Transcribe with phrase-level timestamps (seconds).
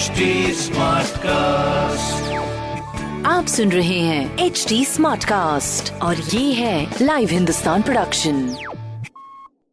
[0.00, 0.20] HD
[1.22, 2.32] cast
[3.26, 8.38] आप सुन रहे हैं एच डी स्मार्ट कास्ट और ये है लाइव हिंदुस्तान प्रोडक्शन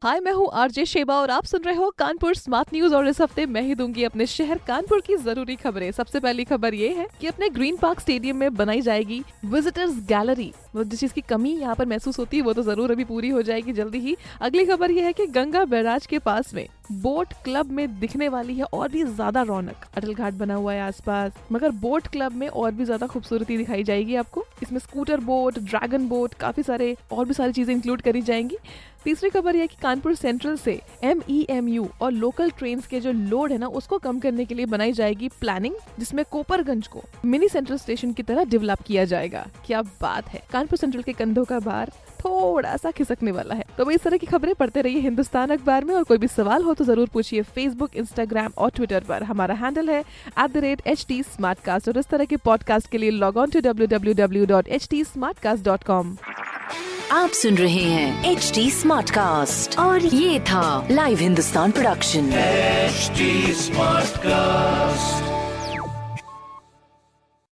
[0.04, 3.22] हाय मैं हूँ आरजे शेबा और आप सुन रहे हो कानपुर स्मार्ट न्यूज़ और इस
[3.22, 7.08] हफ़्ते मैं ही दूँगी अपने शहर कानपुर की ज़रूरी खबरें। सबसे पहली खबर ये है
[7.22, 11.52] कि अपने ग्रीन पार्क स्टेडियम में बनाई जाएगी विजिटर्स गैलरी वो जिस चीज़ की कमी
[11.52, 14.66] यहाँ पर महसूस होती है, वो तो ज़रूर अभी पूरी हो जाएगी जल्दी ही। अगली
[14.66, 18.64] खबर ये है कि गंगा बैराज के पास में बोट क्लब में दिखने वाली है
[18.64, 22.72] और भी ज़्यादा रौनक। अटल घाट बना हुआ है आसपास, मगर बोट क्लब में और
[22.72, 27.34] भी ज़्यादा खूबसूरती दिखाई जाएगी आपको। इसमें स्कूटर बोट, ड्रैगन बोट, काफ़ी सारे और भी
[27.34, 28.58] सारी चीज़ें इंक्लूड करी जाएँगी।
[29.04, 33.00] तीसरी खबर यह कि कानपुर सेंट्रल से एम ई एम यू और लोकल ट्रेन के
[33.00, 37.04] जो लोड है ना, उसको कम करने के लिए बनाई जाएगी प्लानिंग, जिसमें कोपरगंज को
[37.26, 41.44] मिनी सेंट्रल स्टेशन की तरह डेवलप किया जाएगा। क्या बात है। कानपुर सेंट्रल के कंधों
[41.46, 45.50] का भार थोड़ा सा खिसकने वाला है। तो इस तरह की खबरें पढ़ते रहिए हिंदुस्तान
[45.50, 49.24] अखबार में और कोई भी सवाल हो तो ज़रूर पूछिए फेसबुक इंस्टाग्राम और ट्विटर पर।
[49.24, 53.12] हमारा हैंडल है at the rate H T और इस तरह के पॉडकास्ट के लिए
[53.12, 55.04] log on to W W W dot H T
[55.64, 56.16] dot com
[57.12, 62.32] आप सुन रहे हैं एच डी स्मार्ट कास्ट और ये था live Hindustan production
[62.88, 63.28] HD
[63.62, 65.07] Smartcast.